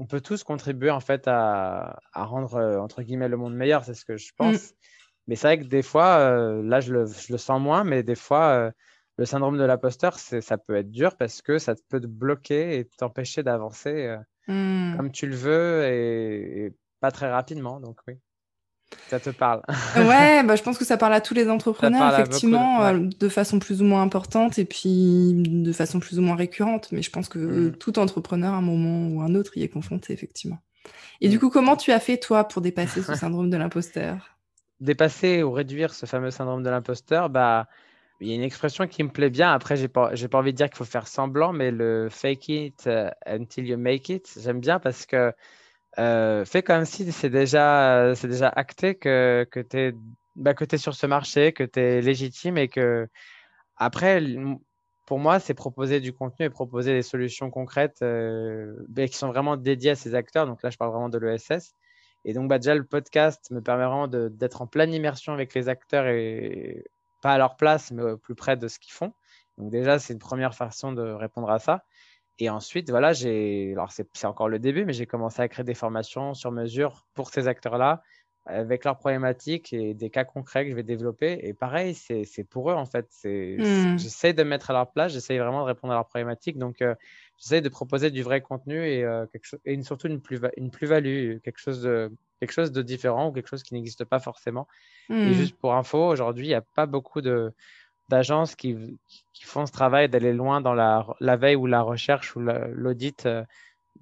[0.00, 3.94] On peut tous contribuer en fait à, rendre euh, entre guillemets le monde meilleur, c'est
[3.94, 4.70] ce que je pense.
[4.70, 4.74] Mm.
[5.28, 6.18] Mais c'est vrai que des fois,
[6.62, 8.72] là je le, je le, sens moins, mais des fois,
[9.16, 12.86] le syndrome de l'imposteur, ça peut être dur parce que ça peut te bloquer et
[12.86, 14.16] t'empêcher d'avancer
[14.48, 14.96] mm.
[14.96, 17.78] comme tu le veux et, pas très rapidement.
[17.78, 18.18] Donc oui.
[19.08, 19.62] Ça te parle.
[19.96, 22.98] ouais, bah, je pense que ça parle à tous les entrepreneurs, effectivement, de...
[22.98, 23.28] Euh, de...
[23.28, 26.90] façon plus ou moins importante et puis de façon plus ou moins récurrente.
[26.92, 27.76] Mais je pense que mm.
[27.76, 30.58] tout entrepreneur, à un moment ou un autre, y est confronté, effectivement.
[31.20, 31.40] Et du mm.
[31.40, 34.36] coup, comment tu as fait, toi, pour dépasser ce syndrome de l'imposteur?
[34.80, 37.66] Dépasser ou réduire ce fameux syndrome de l'imposteur, bah,
[38.20, 39.52] il y a une expression qui me plaît bien.
[39.52, 42.86] Après, j'ai pas, pas envie de dire qu'il faut faire semblant, mais le fake it
[42.86, 45.32] uh, until you make it, j'aime bien parce que
[45.98, 49.94] euh, fais comme si c'est déjà, c'est déjà acté que, que tu es,
[50.36, 53.08] bah, sur ce marché, que tu es légitime et que
[53.76, 54.22] après,
[55.06, 59.28] pour moi, c'est proposer du contenu et proposer des solutions concrètes euh, bah, qui sont
[59.28, 60.46] vraiment dédiées à ces acteurs.
[60.46, 61.74] Donc là, je parle vraiment de l'ESS.
[62.24, 65.68] Et donc, bah, déjà, le podcast me permet vraiment d'être en pleine immersion avec les
[65.68, 66.84] acteurs et
[67.22, 69.12] pas à leur place, mais au plus près de ce qu'ils font.
[69.58, 71.84] Donc déjà, c'est une première façon de répondre à ça.
[72.40, 75.74] Et ensuite, voilà, j'ai, alors c'est encore le début, mais j'ai commencé à créer des
[75.74, 78.02] formations sur mesure pour ces acteurs-là,
[78.46, 81.38] avec leurs problématiques et des cas concrets que je vais développer.
[81.42, 83.08] Et pareil, c'est pour eux, en fait.
[83.24, 83.98] Mmh.
[83.98, 86.56] J'essaie de mettre à leur place, j'essaie vraiment de répondre à leurs problématiques.
[86.56, 86.94] Donc, euh,
[87.36, 91.58] j'essaie de proposer du vrai contenu et, euh, quelque chose, et surtout une plus-value, quelque,
[91.58, 94.66] chose de, quelque chose de différent ou quelque chose qui n'existe pas forcément.
[95.10, 95.32] Et mmh.
[95.34, 97.20] juste pour info, aujourd'hui, il n'y a pas beaucoup
[98.10, 98.76] d'agences qui,
[99.32, 103.24] qui, font ce travail d'aller loin dans la, la, veille ou la recherche ou l'audit
[103.24, 103.42] euh,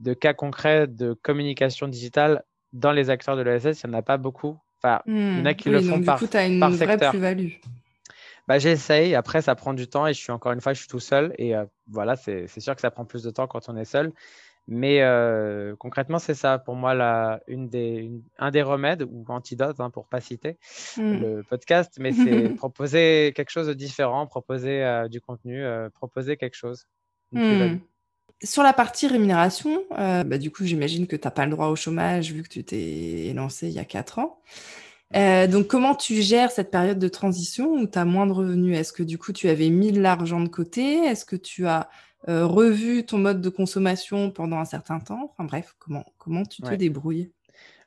[0.00, 2.42] de cas concrets de communication digitale
[2.72, 4.58] dans les acteurs de l'ESS, il n'y en a pas beaucoup.
[4.78, 5.54] Enfin, il y en a hmm.
[5.54, 7.52] qui le font donc, par, du coup, as une vraie plus-value.
[8.48, 10.88] Bah, J'essaye, après ça prend du temps et je suis encore une fois, je suis
[10.88, 13.76] tout seul et euh, voilà, c'est sûr que ça prend plus de temps quand on
[13.76, 14.12] est seul.
[14.70, 19.80] Mais euh, concrètement, c'est ça pour moi la, une des, un des remèdes ou antidotes
[19.80, 20.58] hein, pour pas citer
[20.98, 21.20] hmm.
[21.20, 26.56] le podcast, mais c'est proposer quelque chose de différent, proposer euh, du contenu, proposer quelque
[26.56, 26.86] chose.
[27.32, 27.78] Hmm.
[28.42, 31.66] Sur la partie rémunération, euh, bah, du coup, j'imagine que tu n'as pas le droit
[31.68, 34.40] au chômage vu que tu t'es lancé il y a quatre ans.
[35.16, 38.78] Euh, donc, comment tu gères cette période de transition où tu as moins de revenus?
[38.78, 40.98] Est-ce que du coup, tu avais mis de l'argent de côté?
[40.98, 41.88] Est-ce que tu as
[42.28, 45.30] euh, revu ton mode de consommation pendant un certain temps?
[45.30, 47.30] Enfin bref, comment, comment tu te débrouilles?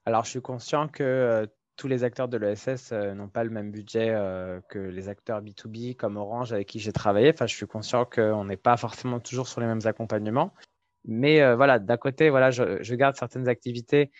[0.05, 1.47] Alors, je suis conscient que
[1.81, 5.41] tous les acteurs de l'ESS euh, n'ont pas le même budget euh, que les acteurs
[5.41, 7.31] B2B comme Orange avec qui j'ai travaillé.
[7.33, 10.53] Enfin, je suis conscient qu'on n'est pas forcément toujours sur les mêmes accompagnements.
[11.05, 14.11] Mais euh, voilà, d'un côté, voilà, je, garde certaines activités,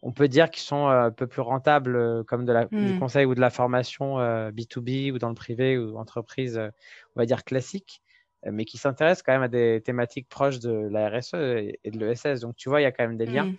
[0.00, 2.98] on peut dire, qui sont un peu plus rentables, comme de la, du hmm.
[2.98, 4.16] conseil ou de la formation
[4.48, 8.00] B2B ou dans le privé ou entreprise, on va dire classique,
[8.44, 12.40] mais qui s'intéressent quand même à des thématiques proches de la RSE et de l'ESS.
[12.40, 13.46] Donc, tu vois, il y a quand même des liens.
[13.46, 13.56] Hmm.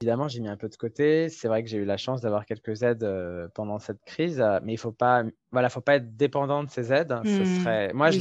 [0.00, 1.28] Évidemment, j'ai mis un peu de côté.
[1.28, 4.60] C'est vrai que j'ai eu la chance d'avoir quelques aides euh, pendant cette crise, euh,
[4.62, 7.14] mais il faut pas, voilà, faut pas être dépendant de ces aides.
[7.24, 7.44] Ce mmh.
[7.44, 8.18] serait, moi, je,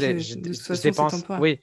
[0.81, 1.59] dépense, oui,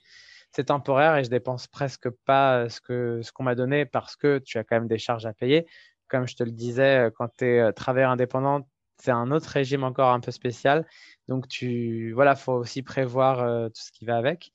[0.52, 4.38] c'est temporaire et je dépense presque pas ce que ce qu'on m'a donné parce que
[4.38, 5.66] tu as quand même des charges à payer.
[6.06, 8.68] Comme je te le disais, euh, quand tu es travailleur indépendant,
[9.04, 10.86] c'est un autre régime encore un peu spécial.
[11.28, 14.52] Donc tu, voilà, faut aussi prévoir tout ce qui va avec.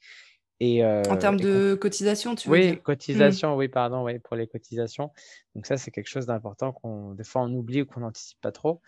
[0.60, 2.78] Et, en termes de cotisation, tu veux oui, mmh.
[2.78, 5.12] cotisation, oui, pardon, oui, pour les cotisations.
[5.56, 8.52] Donc ça, c'est quelque chose d'important qu'on des fois on oublie ou qu'on n'anticipe pas
[8.52, 8.82] trop.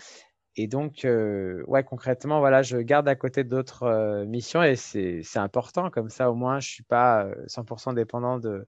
[0.58, 5.90] Et donc, ouais, concrètement, voilà, je garde à côté d'autres missions et c'est important.
[5.90, 8.68] Comme ça, au moins, je suis pas 100% dépendant de,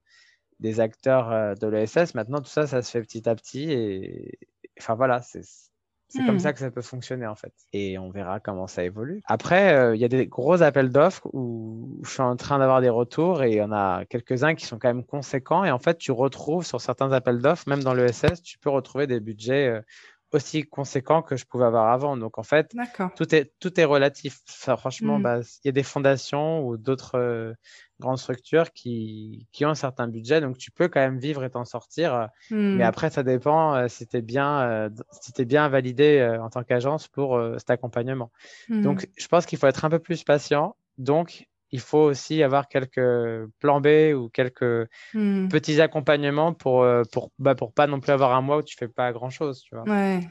[0.59, 2.15] des acteurs de l'ESS.
[2.15, 3.69] Maintenant, tout ça, ça se fait petit à petit.
[3.71, 4.39] Et
[4.79, 5.41] enfin, voilà, c'est
[6.13, 6.39] c'est comme mmh.
[6.39, 7.53] ça que ça peut fonctionner en fait.
[7.73, 9.21] Et on verra comment ça évolue.
[9.25, 12.81] Après, euh, il y a des gros appels d'offres où je suis en train d'avoir
[12.81, 15.63] des retours et il y en a quelques-uns qui sont quand même conséquents.
[15.63, 19.07] Et en fait, tu retrouves sur certains appels d'offres, même dans l'ESS, tu peux retrouver
[19.07, 19.81] des budgets euh,
[20.33, 22.17] aussi conséquent que je pouvais avoir avant.
[22.17, 22.73] Donc en fait,
[23.15, 24.39] tout est, tout est relatif.
[24.45, 25.23] franchement, mmh.
[25.23, 27.53] bah, il y a des fondations ou d'autres euh,
[27.99, 31.49] grandes structures qui, qui, ont un certain budget, donc tu peux quand même vivre et
[31.49, 32.27] t'en sortir.
[32.51, 32.81] Mais mmh.
[32.81, 34.89] après, ça dépend euh, si tu es, bien, euh,
[35.21, 38.31] si bien validé en tant qu'agence pour cet accompagnement.
[38.69, 39.07] Donc mmh.
[39.17, 40.75] je pense qu'il faut être un peu plus patient.
[40.97, 45.47] Donc il faut aussi avoir quelques plans B ou quelques hmm.
[45.49, 48.77] petits accompagnements pour euh, pour bah, pour pas non plus avoir un mois où tu
[48.77, 49.83] fais pas grand chose tu vois.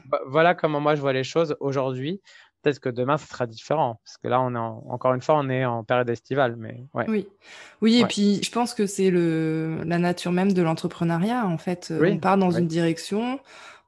[0.05, 2.21] Bah, voilà comment moi je vois les choses aujourd'hui.
[2.61, 5.49] Peut-être que demain ce sera différent parce que là on est encore une fois on
[5.49, 7.27] est en période estivale mais oui.
[7.81, 11.93] Oui et puis je pense que c'est le la nature même de l'entrepreneuriat en fait.
[12.01, 13.41] On part dans une direction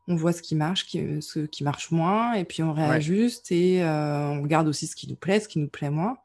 [0.08, 3.84] on voit ce qui marche, qui, ce qui marche moins, et puis on réajuste et
[3.84, 6.18] euh, on regarde aussi ce qui nous plaît, ce qui nous plaît moins.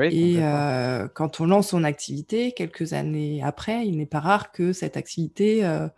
[0.00, 4.72] et euh, quand on lance son activité, quelques années après, il n'est pas rare que
[4.72, 5.88] cette activité euh,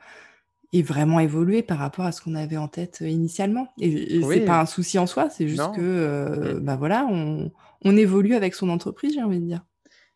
[0.73, 3.73] ait vraiment évolué par rapport à ce qu'on avait en tête initialement.
[3.81, 8.35] Et, c'est pas un souci en soi, c'est juste que, bah voilà, on, on évolue
[8.35, 9.65] avec son entreprise, j'ai envie de dire.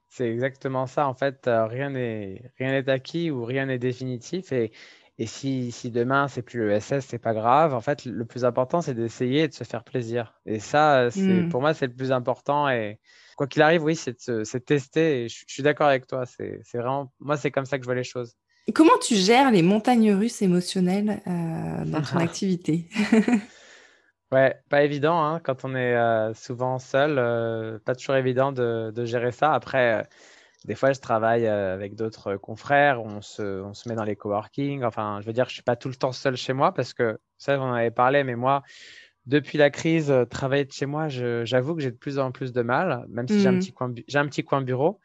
[0.09, 1.09] C'est exactement ça.
[1.09, 4.71] En fait, rien n'est rien n'est acquis ou rien n'est définitif et
[5.19, 7.73] et si, si demain, c'est plus le SS, c'est pas grave.
[7.73, 10.35] En fait, le plus important, c'est d'essayer et de se faire plaisir.
[10.45, 11.51] Et ça, mmh.
[11.51, 12.69] pour moi, c'est le plus important.
[12.69, 12.99] Et
[13.37, 15.25] quoi qu'il arrive, oui, c'est de, tester.
[15.25, 16.25] Et je, suis d'accord avec toi.
[16.27, 18.35] C'est, vraiment, moi, c'est comme ça que je vois les choses.
[18.75, 22.89] Comment tu gères les montagnes russes émotionnelles euh, dans ton activité?
[24.33, 28.91] Ouais, pas évident hein, quand on est euh, souvent seul, euh, pas toujours évident de,
[28.93, 29.53] de gérer ça.
[29.53, 30.09] Après,
[30.65, 34.17] des fois, je travaille euh, avec d'autres confrères, on se, on se met dans les
[34.17, 34.83] coworking.
[34.85, 36.95] Enfin, je veux dire, je ne suis pas tout le temps seul chez moi parce
[36.95, 38.63] que ça, on en avait parlé, mais moi,
[39.27, 42.53] depuis la crise, euh, travailler de chez moi, j'avoue que j'ai de plus en plus
[42.53, 43.59] de mal, même si j'ai un, mmh.
[43.59, 45.01] petit coin, un petit coin bureau.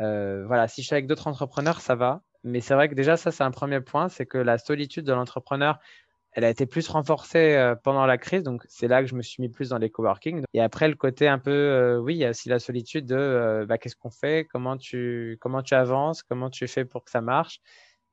[0.00, 2.22] Euh, voilà, si je suis avec d'autres entrepreneurs, ça va.
[2.42, 5.12] Mais c'est vrai que déjà, ça, c'est un premier point, c'est que la solitude de
[5.12, 5.78] l'entrepreneur,
[6.36, 8.42] elle a été plus renforcée euh, pendant la crise.
[8.42, 10.42] Donc, c'est là que je me suis mis plus dans les coworking.
[10.52, 13.16] Et après, le côté un peu, euh, oui, il y a aussi la solitude de
[13.16, 17.10] euh, bah, qu'est-ce qu'on fait, comment tu, comment tu avances, comment tu fais pour que
[17.10, 17.60] ça marche?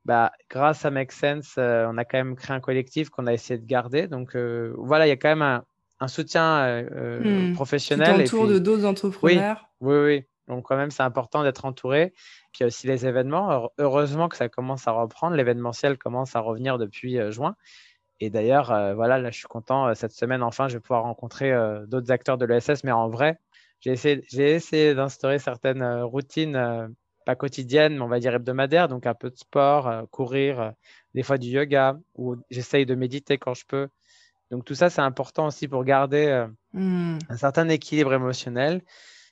[0.06, 3.32] bah, grâce à Make Sense, euh, on a quand même créé un collectif qu'on a
[3.32, 4.06] essayé de garder.
[4.06, 5.64] Donc voilà, il y a quand même un,
[5.98, 7.54] un soutien hmm.
[7.54, 8.24] professionnel.
[8.24, 9.70] Tu t'entoures de d'autres entrepreneurs.
[9.80, 10.24] Oui, oui, oui.
[10.48, 12.12] Donc quand même, c'est important d'être entouré.
[12.52, 13.70] Puis il y a aussi les événements.
[13.78, 15.36] Heureusement que ça commence à reprendre.
[15.36, 17.56] L'événementiel commence à revenir depuis juin.
[18.20, 19.94] Et d'ailleurs, voilà, là, je suis content.
[19.94, 21.52] Cette semaine, enfin, je vais pouvoir rencontrer
[21.86, 23.38] d'autres acteurs de l'ESS, mais en vrai,
[23.84, 26.88] j'ai essayé, essayé d'instaurer certaines euh, routines, euh,
[27.26, 30.72] pas quotidiennes, mais on va dire hebdomadaires, donc un peu de sport, euh, courir,
[31.12, 33.88] des fois du yoga, ou j'essaye de méditer quand je peux.
[34.50, 37.18] Donc tout ça, c'est important aussi pour garder mmh.
[37.28, 38.82] un certain équilibre émotionnel.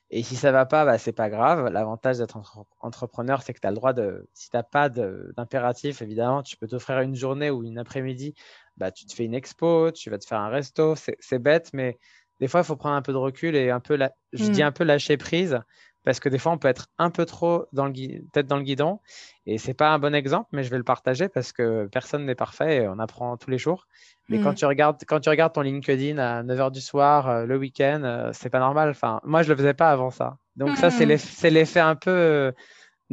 [0.09, 1.69] Et si ça va pas, bah, c'est pas grave.
[1.69, 2.37] L'avantage d'être
[2.81, 6.57] entrepreneur, c'est que tu as le droit de, si tu n'as pas d'impératif, évidemment, tu
[6.57, 8.35] peux t'offrir une journée ou une après-midi,
[8.77, 10.95] bah, tu te fais une expo, tu vas te faire un resto.
[10.95, 11.97] C'est bête, mais
[12.39, 14.11] des fois, il faut prendre un peu de recul et un peu, la...
[14.33, 14.67] je dis mm.
[14.67, 15.59] un peu lâcher prise
[16.03, 17.93] parce que des fois, on peut être un peu trop dans le
[18.31, 18.99] tête dans le guidon
[19.45, 22.35] et c'est pas un bon exemple, mais je vais le partager parce que personne n'est
[22.35, 23.87] parfait et on apprend tous les jours.
[24.27, 24.55] Mais quand mm.
[24.55, 28.31] tu regardes, quand tu regardes ton LinkedIn à 9h du soir, euh, le week-end, euh,
[28.33, 28.89] c'est pas normal.
[28.89, 30.37] Enfin, moi, je le faisais pas avant ça.
[30.55, 31.53] Donc ça, c'est mm.
[31.53, 32.53] l'effet un peu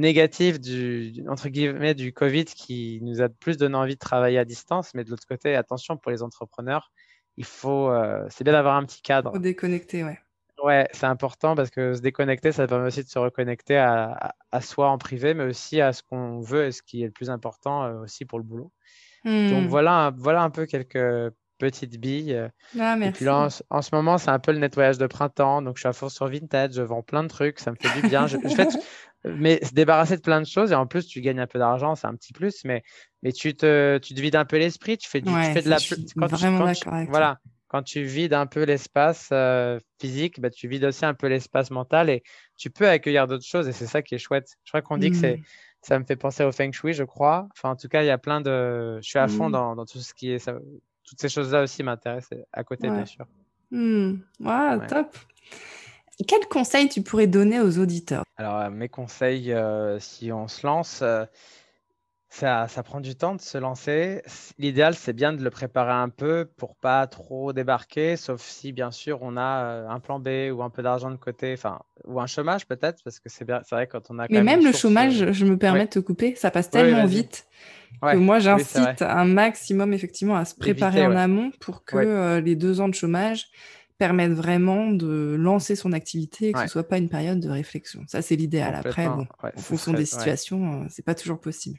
[0.01, 4.45] négatif du, entre guillemets, du Covid qui nous a plus donné envie de travailler à
[4.45, 4.93] distance.
[4.95, 6.91] Mais de l'autre côté, attention pour les entrepreneurs,
[7.37, 9.33] il faut, euh, c'est bien d'avoir un petit cadre.
[9.33, 10.19] Faut déconnecter, ouais.
[10.63, 14.91] Ouais, c'est important parce que se déconnecter, ça permet aussi de se reconnecter à, soi
[14.91, 17.85] en privé, mais aussi à ce qu'on veut et ce qui est le plus important
[17.85, 18.71] euh, aussi pour le boulot.
[19.25, 19.67] Donc hmm.
[19.69, 22.51] voilà, voilà un peu quelques petites billes.
[22.79, 23.09] Ah, merci.
[23.09, 25.63] Et puis là, en, ce moment, c'est un peu le nettoyage de printemps.
[25.63, 28.01] Donc je suis à fond sur Vintage, je vends plein de trucs, ça me fait
[28.01, 28.27] du bien.
[28.27, 28.67] je, fais,
[29.25, 31.95] mais se débarrasser de plein de choses et en plus, tu gagnes un peu d'argent,
[31.95, 32.83] c'est un petit plus, mais
[33.23, 35.69] mais tu te, tu te vides un peu l'esprit, tu fais, du, tu fais de
[35.69, 35.77] la.
[36.17, 40.85] Quand vraiment tu, Voilà, quand tu vides un peu l'espace euh, physique, bah, tu vides
[40.85, 42.23] aussi un peu l'espace mental et
[42.57, 44.57] tu peux accueillir d'autres choses et c'est ça qui est chouette.
[44.65, 45.37] Je crois qu'on dit que c'est.
[45.37, 45.45] Mmh.
[45.83, 47.49] Ça me fait penser au feng shui, je crois.
[47.53, 48.99] Enfin, en tout cas, il y a plein de.
[49.03, 49.53] Je suis à fond mmh.
[49.53, 50.39] dans, dans, tout ce qui est.
[50.39, 50.59] Ça...
[51.05, 53.27] Toutes ces choses-là aussi m'intéressent à côté, bien sûr.
[53.71, 54.17] Mmh.
[54.89, 55.17] top.
[56.27, 58.25] Quels conseils tu pourrais donner aux auditeurs?
[58.37, 61.03] Alors, euh, mes conseils, euh, si on se lance,
[62.31, 64.23] ça, ça, prend du temps de se lancer.
[64.59, 68.93] L'idéal, c'est bien de le préparer un peu pour pas trop débarquer, sauf si, bien
[68.93, 72.21] sûr, on a euh, un plan B ou un peu d'argent de côté, enfin, ou
[72.21, 74.27] un chômage peut-être, parce que c'est vrai quand on a.
[74.31, 77.49] Mais même, le chômage, euh, je me permets de te couper, ça passe tellement vite
[78.01, 82.57] que moi, j'incite un maximum effectivement à se préparer en amont pour que euh, les
[82.57, 83.49] deux ans de chômage
[84.01, 88.03] permettent vraiment de lancer son activité et que ce soit pas une période de réflexion.
[88.09, 88.75] Ça, c'est l'idéal.
[88.75, 91.79] Après, bon, en fonction des situations, c'est pas toujours possible.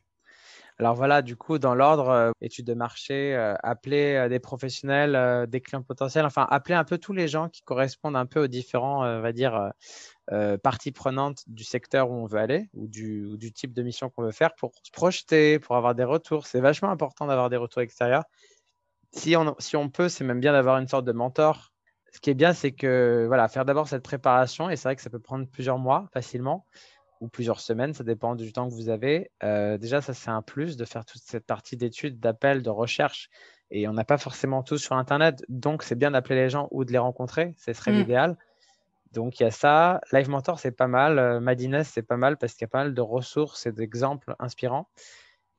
[0.78, 5.48] Alors voilà, du coup, dans l'ordre, euh, études de marché, euh, appeler euh, des professionnels,
[5.48, 8.48] des clients potentiels, enfin, appeler un peu tous les gens qui correspondent un peu aux
[8.48, 9.72] différents, on va dire,
[10.64, 14.24] parties prenantes du secteur où on veut aller ou du, du type de mission qu'on
[14.24, 16.46] veut faire pour se projeter, pour avoir des retours.
[16.46, 18.24] C'est vachement important d'avoir des retours extérieurs.
[19.12, 21.71] Si on, si on peut, c'est même bien d'avoir une sorte de mentor.
[22.12, 25.02] Ce qui est bien, c'est que voilà, faire d'abord cette préparation, et c'est vrai que
[25.02, 26.66] ça peut prendre plusieurs mois facilement
[27.22, 29.32] ou plusieurs semaines, ça dépend du temps que vous avez.
[29.44, 33.30] Euh, déjà, ça c'est un plus de faire toute cette partie d'études, d'appels, de recherche.
[33.70, 36.84] Et on n'a pas forcément tout sur Internet, donc c'est bien d'appeler les gens ou
[36.84, 37.96] de les rencontrer, ce serait mmh.
[37.96, 38.38] l'idéal.
[39.14, 40.02] Donc il y a ça.
[40.12, 41.20] Live Mentor, c'est pas mal.
[41.20, 44.36] Euh, Madines, c'est pas mal parce qu'il y a pas mal de ressources et d'exemples
[44.40, 44.88] inspirants.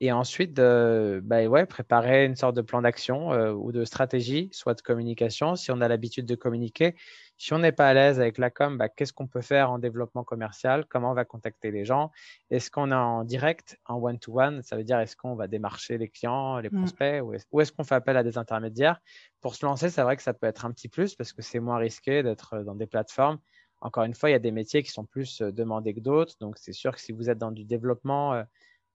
[0.03, 4.73] Et ensuite, bah ouais, préparer une sorte de plan d'action euh, ou de stratégie, soit
[4.73, 6.97] de communication, si on a l'habitude de communiquer.
[7.37, 9.79] Si on n'est pas à l'aise avec la com, bah, qu'est-ce qu'on peut faire en
[9.79, 10.83] développement commercial?
[10.89, 12.11] Comment on va contacter les gens?
[12.49, 14.61] Est-ce qu'on est en direct, en one-to-one?
[14.61, 16.79] Ça veut dire est-ce qu'on va démarcher les clients, les mmh.
[16.79, 18.99] prospects ou est-ce qu'on fait appel à des intermédiaires?
[19.39, 21.61] Pour se lancer, c'est vrai que ça peut être un petit plus parce que c'est
[21.61, 23.39] moins risqué d'être dans des plateformes.
[23.79, 26.35] Encore une fois, il y a des métiers qui sont plus euh, demandés que d'autres.
[26.39, 28.43] Donc, c'est sûr que si vous êtes dans du développement, euh,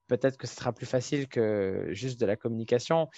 [0.08, 3.08] peut-être que ce sera plus facile que juste de la communication.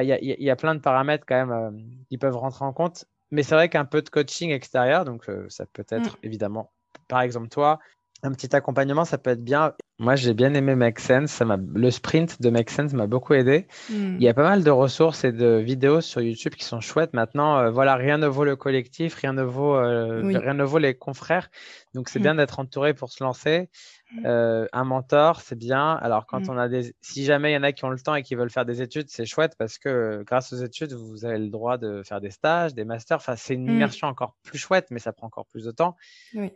[0.00, 1.70] Il y, a plein de paramètres quand même euh,
[2.08, 3.06] qui peuvent rentrer en compte.
[3.30, 6.20] Mais c'est vrai qu'un peu de coaching extérieur, donc euh, ça peut être mm.
[6.22, 6.70] évidemment,
[7.08, 7.80] par exemple toi,
[8.22, 9.74] un petit accompagnement, ça peut être bien.
[9.98, 11.30] Moi, j'ai bien aimé Make Sense.
[11.30, 13.66] Ça le sprint de Make Sense m'a beaucoup aidé.
[13.90, 14.16] Mm.
[14.16, 17.14] Il y a pas mal de ressources et de vidéos sur YouTube qui sont chouettes.
[17.14, 20.94] Maintenant, euh, voilà, rien ne vaut le collectif, rien ne vaut, rien ne vaut les
[20.94, 21.50] confrères.
[21.94, 22.22] Donc, c'est mm.
[22.22, 23.68] bien d'être entouré pour se lancer.
[24.10, 24.22] Mmh.
[24.24, 25.92] Euh, un mentor, c'est bien.
[25.92, 28.14] Alors, quand on a des, si jamais il y en a qui ont le temps
[28.14, 31.38] et qui veulent faire des études, c'est chouette parce que grâce aux études, vous avez
[31.38, 33.18] le droit de faire des stages, des masters.
[33.18, 35.94] Enfin, c'est une immersion encore plus chouette, mais ça prend encore plus de temps.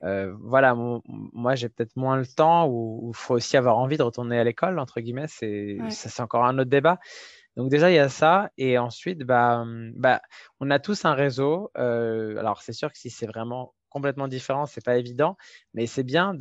[0.02, 4.38] Euh, voilà, moi, j'ai peut-être moins le temps ou faut aussi avoir envie de retourner
[4.38, 5.28] à l'école, entre guillemets.
[5.28, 6.98] C'est, ça, c'est encore un autre débat.
[7.56, 8.50] Donc déjà, il y a ça.
[8.58, 9.64] Et ensuite, bah,
[9.94, 10.22] bah,
[10.60, 11.70] on a tous un réseau.
[11.78, 15.36] Euh, alors, c'est sûr que si c'est vraiment complètement différents, c'est pas évident,
[15.74, 16.34] mais c'est bien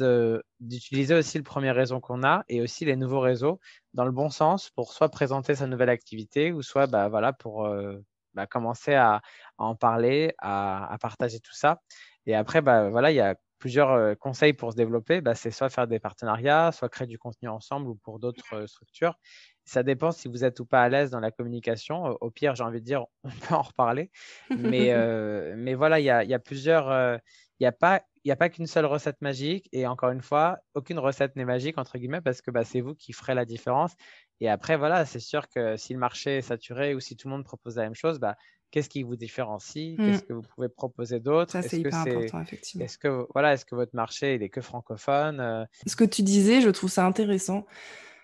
[0.61, 3.59] d'utiliser aussi le premier réseau qu'on a et aussi les nouveaux réseaux
[3.93, 7.65] dans le bon sens pour soit présenter sa nouvelle activité ou soit bah, voilà, pour
[7.65, 7.97] euh,
[8.35, 9.21] bah, commencer à,
[9.57, 11.81] en parler, à, partager tout ça.
[12.25, 15.21] Et après, bah, voilà, il y a plusieurs euh, conseils pour se développer.
[15.21, 18.67] Bah, c'est soit faire des partenariats, soit créer du contenu ensemble ou pour d'autres euh,
[18.67, 19.17] structures.
[19.63, 22.17] Ça dépend si vous êtes ou pas à l'aise dans la communication.
[22.19, 24.11] Au pire, j'ai envie de dire, on peut en reparler.
[24.49, 24.91] Mais,
[25.55, 27.19] mais voilà, il y a, y a, plusieurs.
[27.59, 29.69] Il n'y a pas, a pas qu'une seule recette magique.
[29.71, 32.95] Et encore une fois, aucune recette n'est magique, entre guillemets, parce que bah, c'est vous
[32.95, 33.93] qui ferez la différence.
[34.39, 37.35] Et après, voilà, c'est sûr que si le marché est saturé ou si tout le
[37.35, 38.35] monde propose la même chose, bah,
[38.71, 39.97] qu'est-ce qui vous différencie?
[39.97, 39.97] Mmh.
[39.97, 41.51] Qu'est-ce que vous pouvez proposer d'autre?
[41.51, 42.85] Ça, c'est hyper important, effectivement.
[42.85, 45.65] Est-ce que, voilà, est-ce que votre marché, il est que francophone euh?
[45.85, 47.65] Ce que tu disais, je trouve ça intéressant.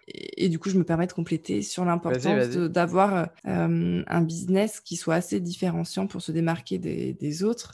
[0.08, 4.96] Et, du coup, je me permets de compléter sur l'importance d'avoir euh, un business qui
[4.96, 7.74] soit assez différenciant pour se démarquer des, des autres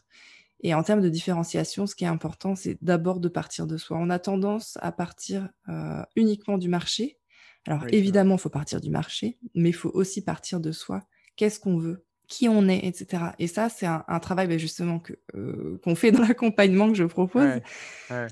[0.64, 3.98] et en termes de différenciation, ce qui est important, c'est d'abord de partir de soi.
[4.00, 7.20] On a tendance à partir euh, uniquement du marché.
[7.68, 11.02] Alors évidemment, il faut partir du marché, mais il faut aussi partir de soi.
[11.36, 12.06] Qu'est-ce qu'on veut?
[12.34, 13.26] Qui on est, etc.
[13.38, 17.04] Et ça, c'est un, travail ben, justement que euh, qu'on fait dans l'accompagnement que je
[17.04, 17.62] propose.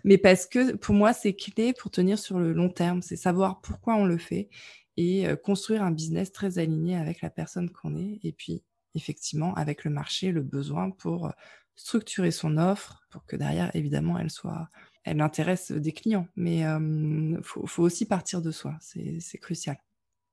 [0.03, 3.03] Mais parce que pour moi, c'est clé pour tenir sur le long terme.
[3.03, 4.49] C'est savoir pourquoi on le fait
[4.97, 8.19] et euh, construire un business très aligné avec la personne qu'on est.
[8.23, 8.63] Et puis,
[8.95, 11.31] effectivement, avec le marché, le besoin pour
[11.75, 14.67] structurer son offre pour que derrière, évidemment, elle soit,
[15.03, 16.27] elle intéresse des clients.
[16.35, 19.77] Mais il faut, aussi partir de soi, c'est crucial.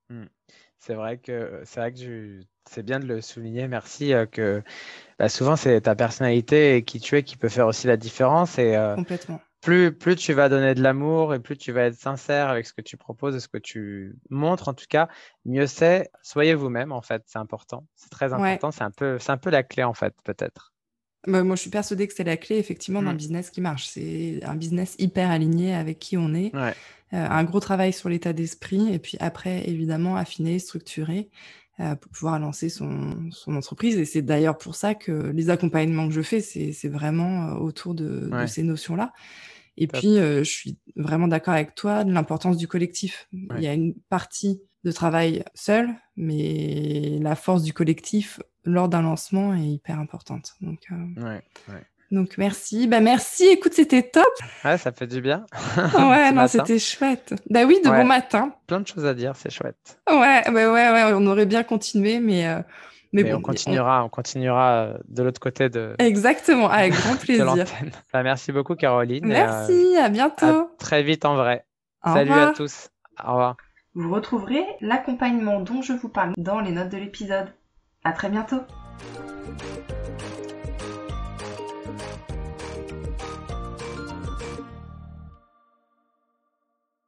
[0.09, 0.25] Mmh.
[0.79, 3.67] C'est vrai que c'est vrai que c'est bien de le souligner.
[3.67, 4.63] Merci que
[5.17, 8.57] bah, souvent c'est ta personnalité et qui tu es qui peut faire aussi la différence
[8.57, 9.41] et complètement.
[9.61, 12.71] Plus, plus tu vas donner de l'amour et plus tu vas être sincère avec ce
[12.71, 15.09] que tu proposes et ce que tu montres en tout cas,
[15.43, 16.09] mieux c'est.
[16.21, 18.71] Soyez vous-même en fait, c'est important, c'est très important.
[18.71, 20.73] C'est un peu, c'est un peu la clé en fait peut-être.
[21.27, 23.17] Bah, moi, je suis persuadée que c'est la clé, effectivement, d'un mmh.
[23.17, 23.87] business qui marche.
[23.87, 26.53] C'est un business hyper aligné avec qui on est.
[26.55, 26.71] Euh,
[27.11, 28.93] un gros travail sur l'état d'esprit.
[28.93, 31.29] Et puis après, évidemment, affiner, structurer
[31.79, 33.97] euh, pour pouvoir lancer son, son entreprise.
[33.97, 37.95] Et c'est d'ailleurs pour ça que les accompagnements que je fais, c'est vraiment euh, autour
[37.95, 39.11] de, de ces notions-là.
[39.81, 43.29] Et puis, je suis vraiment d'accord avec toi de l'importance du collectif.
[43.31, 49.01] Il y a une partie de travail seul, mais la force du collectif lors d'un
[49.01, 50.53] lancement est hyper importante.
[50.61, 51.39] Donc, euh,
[52.11, 52.87] donc merci.
[52.87, 53.45] Bah merci.
[53.47, 54.25] Écoute, c'était top.
[54.63, 55.45] Ouais, ça fait du bien.
[55.97, 57.33] ouais, non, c'était chouette.
[57.49, 58.53] Bah oui, de bon matin.
[58.67, 59.99] Plein de choses à dire, c'est chouette.
[60.09, 62.47] Ouais, bah ouais, ouais, on aurait bien continué, mais.
[62.47, 62.61] Euh,
[63.11, 64.09] mais, on continuera, on...
[64.09, 65.95] continuera euh, de l'autre côté de.
[65.97, 67.65] Exactement, avec grand plaisir.
[68.13, 69.25] bah, merci beaucoup, Caroline.
[69.25, 70.69] Merci, à bientôt.
[70.77, 71.65] très vite en vrai.
[72.03, 72.89] Salut à tous.
[73.23, 73.57] Au revoir.
[73.95, 77.53] Vous retrouverez l'accompagnement dont je vous parle dans les notes de l'épisode.
[78.03, 78.61] À très bientôt